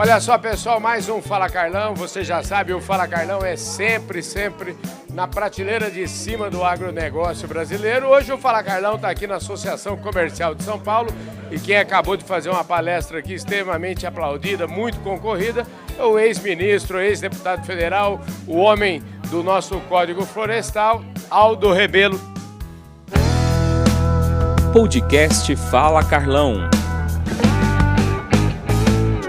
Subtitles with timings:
[0.00, 1.92] Olha só, pessoal, mais um Fala Carlão.
[1.96, 4.76] Você já sabe, o Fala Carlão é sempre, sempre
[5.12, 8.06] na prateleira de cima do agronegócio brasileiro.
[8.06, 11.10] Hoje o Fala Carlão está aqui na Associação Comercial de São Paulo
[11.50, 15.66] e quem acabou de fazer uma palestra aqui extremamente aplaudida, muito concorrida,
[15.98, 22.20] é o ex-ministro, ex-deputado federal, o homem do nosso Código Florestal, Aldo Rebelo.
[24.72, 26.77] Podcast Fala Carlão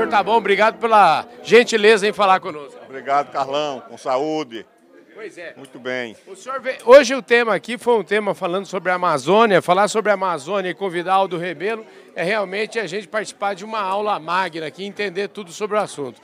[0.09, 2.79] tá bom, obrigado pela gentileza em falar conosco.
[2.85, 4.65] Obrigado, Carlão, com saúde.
[5.13, 5.53] Pois é.
[5.55, 6.15] Muito bem.
[6.25, 9.61] O senhor vê, hoje o tema aqui foi um tema falando sobre a Amazônia.
[9.61, 13.81] Falar sobre a Amazônia e convidar Aldo Rebelo é realmente a gente participar de uma
[13.81, 16.21] aula magna aqui, entender tudo sobre o assunto.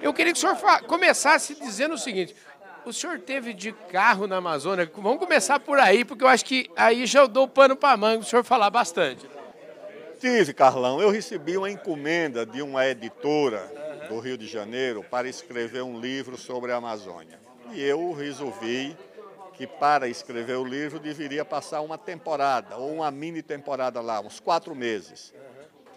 [0.00, 2.34] Eu queria que o senhor começasse dizendo o seguinte:
[2.84, 4.90] o senhor teve de carro na Amazônia?
[4.96, 8.20] Vamos começar por aí, porque eu acho que aí já eu dou pano para manga
[8.20, 9.26] o senhor falar bastante.
[10.18, 11.00] Tive, Carlão.
[11.00, 13.72] Eu recebi uma encomenda de uma editora
[14.08, 17.38] do Rio de Janeiro para escrever um livro sobre a Amazônia.
[17.70, 18.96] E eu resolvi
[19.54, 24.40] que para escrever o livro deveria passar uma temporada, ou uma mini temporada lá, uns
[24.40, 25.32] quatro meses.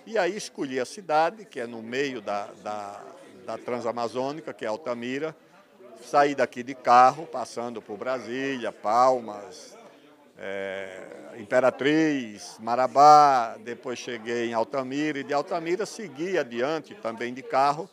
[0.05, 3.03] E aí escolhi a cidade, que é no meio da, da,
[3.45, 5.35] da Transamazônica, que é Altamira.
[6.03, 9.75] Saí daqui de carro, passando por Brasília, Palmas,
[10.43, 17.87] é, Imperatriz, Marabá, depois cheguei em Altamira e de Altamira segui adiante também de carro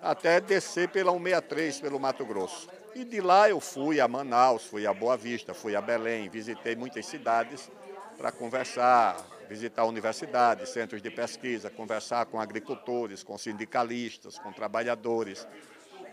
[0.00, 2.68] até descer pela 163, pelo Mato Grosso.
[2.94, 6.76] E de lá eu fui a Manaus, fui a Boa Vista, fui a Belém, visitei
[6.76, 7.68] muitas cidades
[8.16, 9.16] para conversar,
[9.48, 15.46] visitar universidades, centros de pesquisa, conversar com agricultores, com sindicalistas, com trabalhadores.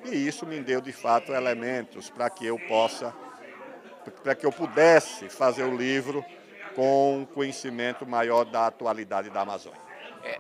[0.06, 3.14] E isso me deu de fato elementos para que eu possa
[4.12, 6.24] para que eu pudesse fazer o livro
[6.76, 9.80] com um conhecimento maior da atualidade da Amazônia.
[10.24, 10.40] É,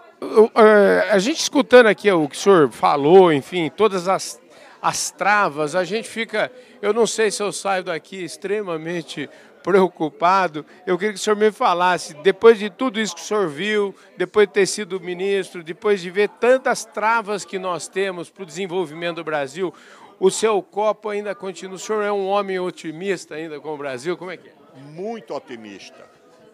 [0.55, 4.39] é, a gente escutando aqui o que o senhor falou, enfim, todas as,
[4.81, 6.51] as travas, a gente fica.
[6.81, 9.29] Eu não sei se eu saio daqui extremamente
[9.63, 10.65] preocupado.
[10.85, 13.93] Eu queria que o senhor me falasse, depois de tudo isso que o senhor viu,
[14.15, 18.45] depois de ter sido ministro, depois de ver tantas travas que nós temos para o
[18.45, 19.73] desenvolvimento do Brasil,
[20.19, 21.75] o seu copo ainda continua.
[21.75, 24.17] O senhor é um homem otimista ainda com o Brasil?
[24.17, 24.53] Como é que é?
[24.93, 26.05] Muito otimista.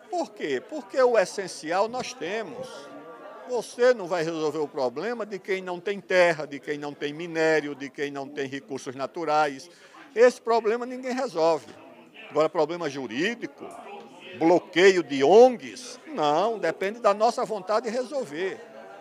[0.09, 0.61] Por quê?
[0.61, 2.67] Porque o essencial nós temos.
[3.49, 7.13] Você não vai resolver o problema de quem não tem terra, de quem não tem
[7.13, 9.69] minério, de quem não tem recursos naturais.
[10.15, 11.67] Esse problema ninguém resolve.
[12.29, 13.65] Agora, problema jurídico,
[14.39, 18.59] bloqueio de ONGs, não, depende da nossa vontade de resolver.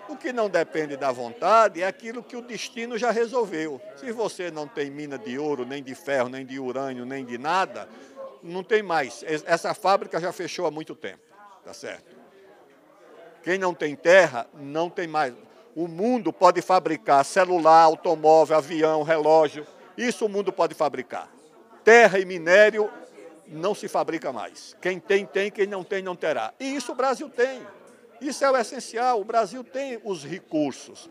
[0.09, 3.81] O que não depende da vontade é aquilo que o destino já resolveu.
[3.97, 7.39] Se você não tem mina de ouro, nem de ferro, nem de urânio, nem de
[7.39, 7.89] nada,
[8.43, 9.25] não tem mais.
[9.47, 11.23] Essa fábrica já fechou há muito tempo,
[11.65, 12.17] tá certo?
[13.43, 15.35] Quem não tem terra, não tem mais.
[15.75, 19.67] O mundo pode fabricar celular, automóvel, avião, relógio.
[19.97, 21.33] Isso o mundo pode fabricar.
[21.83, 22.91] Terra e minério
[23.47, 24.77] não se fabrica mais.
[24.81, 26.53] Quem tem, tem, quem não tem, não terá.
[26.61, 27.63] E isso o Brasil tem.
[28.23, 29.21] Isso é o essencial.
[29.21, 31.11] O Brasil tem os recursos.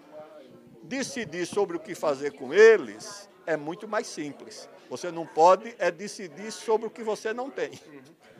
[0.83, 4.69] Decidir sobre o que fazer com eles é muito mais simples.
[4.89, 7.71] Você não pode é decidir sobre o que você não tem.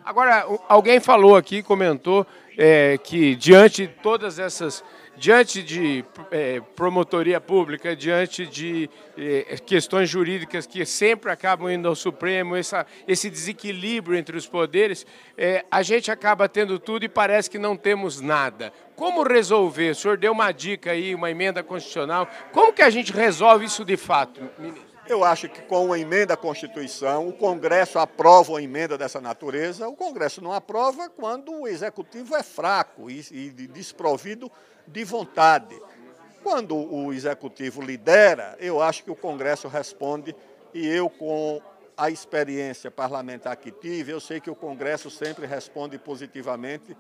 [0.03, 2.25] Agora, alguém falou aqui, comentou
[2.57, 4.83] é, que diante de todas essas
[5.21, 11.95] diante de é, promotoria pública, diante de é, questões jurídicas que sempre acabam indo ao
[11.95, 15.05] Supremo, essa, esse desequilíbrio entre os poderes,
[15.37, 18.73] é, a gente acaba tendo tudo e parece que não temos nada.
[18.95, 19.91] Como resolver?
[19.91, 22.27] O senhor deu uma dica aí, uma emenda constitucional.
[22.51, 24.90] Como que a gente resolve isso de fato, ministro?
[25.11, 29.85] Eu acho que com uma emenda à Constituição, o Congresso aprova uma emenda dessa natureza,
[29.89, 34.49] o Congresso não aprova quando o Executivo é fraco e, e desprovido
[34.87, 35.77] de vontade.
[36.41, 40.33] Quando o Executivo lidera, eu acho que o Congresso responde
[40.73, 41.61] e eu, com
[41.97, 46.95] a experiência parlamentar que tive, eu sei que o Congresso sempre responde positivamente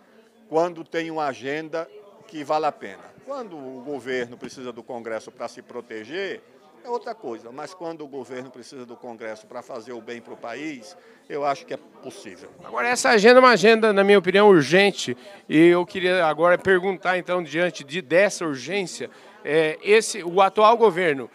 [0.49, 1.89] quando tem uma agenda
[2.27, 3.05] que vale a pena.
[3.25, 6.43] Quando o governo precisa do Congresso para se proteger,
[6.83, 7.51] é outra coisa.
[7.51, 10.95] Mas quando o governo precisa do Congresso para fazer o bem para o país,
[11.29, 12.49] eu acho que é possível.
[12.63, 15.17] Agora, essa agenda é uma agenda, na minha opinião, urgente.
[15.47, 19.09] E eu queria agora perguntar, então, diante de, dessa urgência,
[19.43, 21.29] é, esse, o atual governo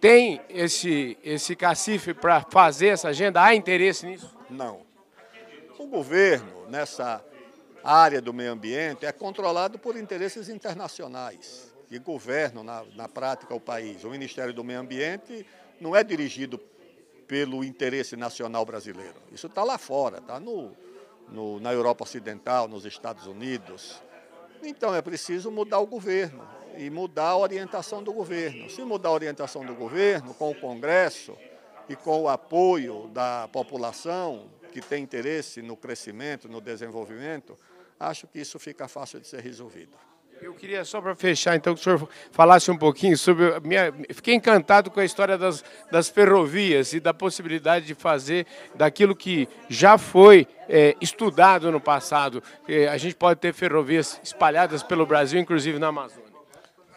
[0.00, 3.42] tem esse, esse cacife para fazer essa agenda?
[3.42, 4.36] Há interesse nisso?
[4.48, 4.80] Não.
[5.78, 7.24] O governo, nessa
[7.82, 13.60] área do meio ambiente, é controlado por interesses internacionais que governam na, na prática o
[13.60, 14.04] país.
[14.04, 15.46] O Ministério do Meio Ambiente
[15.80, 16.58] não é dirigido
[17.26, 19.16] pelo interesse nacional brasileiro.
[19.32, 20.76] Isso está lá fora, está no,
[21.28, 24.02] no, na Europa Ocidental, nos Estados Unidos.
[24.62, 26.46] Então é preciso mudar o governo.
[26.76, 28.70] e mudar a orientação do governo.
[28.70, 31.36] Se mudar a orientação do governo, com o Congresso
[31.88, 37.58] e com o apoio da população que tem interesse no crescimento, no desenvolvimento,
[37.98, 39.96] acho que isso fica fácil de ser resolvido.
[40.40, 43.58] Eu queria só para fechar, então, que o senhor falasse um pouquinho sobre.
[43.60, 49.16] Minha, fiquei encantado com a história das, das ferrovias e da possibilidade de fazer daquilo
[49.16, 52.42] que já foi é, estudado no passado.
[52.68, 56.28] É, a gente pode ter ferrovias espalhadas pelo Brasil, inclusive na Amazônia.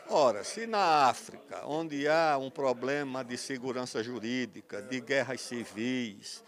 [0.07, 6.43] Ora, se na África, onde há um problema de segurança jurídica, de guerras civis,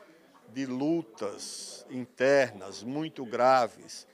[0.53, 4.05] de lutas internas muito graves,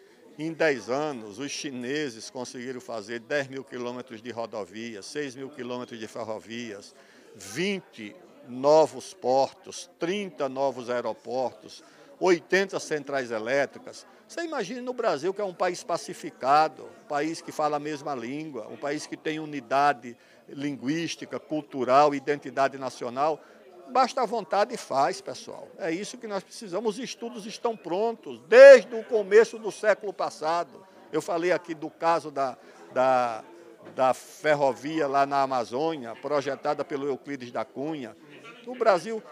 [0.46, 6.00] em 10 anos, os chineses conseguiram fazer 10 mil quilômetros de rodovias, 6 mil quilômetros
[6.00, 6.96] de ferrovias,
[7.36, 8.16] 20
[8.48, 11.84] novos portos, 30 novos aeroportos,
[12.20, 14.06] 80 centrais elétricas.
[14.28, 18.16] Você imagina no Brasil, que é um país pacificado, um país que fala a mesma
[18.16, 20.16] língua, um país que tem unidade
[20.48, 23.44] linguística, cultural, identidade nacional.
[23.92, 25.68] Basta a vontade e faz, pessoal.
[25.78, 26.98] É isso que nós precisamos.
[26.98, 30.86] Os estudos estão prontos desde o começo do século passado.
[31.12, 32.56] Eu falei aqui do caso da,
[32.94, 33.44] da,
[33.96, 38.16] da ferrovia lá na Amazônia, projetada pelo Euclides da Cunha.
[38.66, 39.24] No Brasil,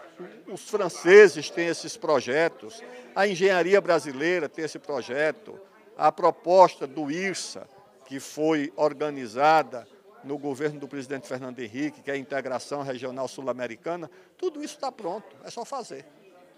[0.48, 2.82] os franceses têm esses projetos,
[3.14, 5.60] a engenharia brasileira tem esse projeto,
[5.96, 7.68] a proposta do IRSA,
[8.06, 9.86] que foi organizada
[10.24, 14.90] no governo do presidente Fernando Henrique, que é a integração regional sul-americana, tudo isso está
[14.90, 16.04] pronto, é só fazer.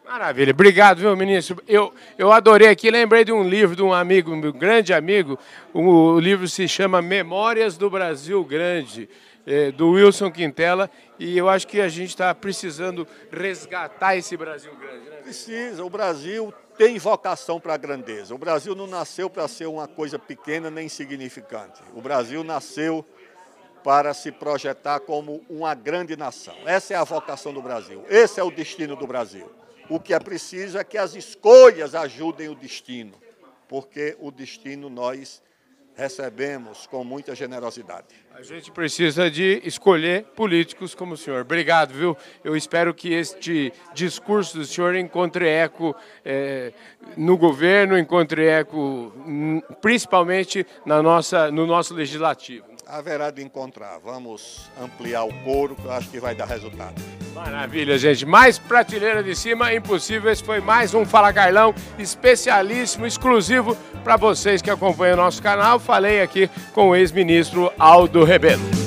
[0.04, 1.62] Maravilha, obrigado, viu, ministro?
[1.68, 5.38] Eu, eu adorei aqui, lembrei de um livro de um amigo, um grande amigo,
[5.72, 9.08] o, o livro se chama Memórias do Brasil Grande,
[9.46, 14.74] é, do Wilson Quintela, e eu acho que a gente está precisando resgatar esse Brasil
[14.74, 15.10] grande.
[15.10, 15.16] Né?
[15.16, 18.34] Precisa, o Brasil tem vocação para a grandeza.
[18.34, 21.82] O Brasil não nasceu para ser uma coisa pequena nem insignificante.
[21.94, 23.04] O Brasil nasceu
[23.82, 26.56] para se projetar como uma grande nação.
[26.66, 29.50] Essa é a vocação do Brasil, esse é o destino do Brasil.
[29.88, 33.14] O que é preciso é que as escolhas ajudem o destino,
[33.68, 35.42] porque o destino nós
[35.96, 38.06] recebemos com muita generosidade.
[38.32, 41.42] A gente precisa de escolher políticos como o senhor.
[41.42, 42.16] Obrigado, viu?
[42.42, 45.94] Eu espero que este discurso do senhor encontre eco
[46.24, 46.72] é,
[47.16, 49.12] no governo, encontre eco
[49.82, 53.98] principalmente na nossa, no nosso legislativo haverá de encontrar.
[54.04, 57.00] Vamos ampliar o couro, que eu acho que vai dar resultado.
[57.34, 58.26] Maravilha, gente.
[58.26, 60.30] Mais prateleira de cima, impossível.
[60.30, 65.78] Esse foi mais um Fala Carlão, especialíssimo, exclusivo para vocês que acompanham o nosso canal.
[65.78, 68.79] Falei aqui com o ex-ministro Aldo Rebelo.